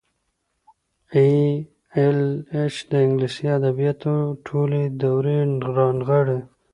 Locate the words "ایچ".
2.53-2.75